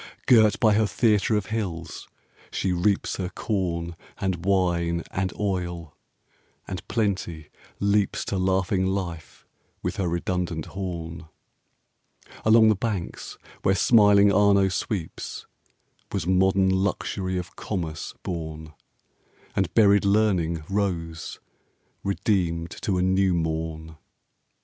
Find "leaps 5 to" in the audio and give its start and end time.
7.79-8.37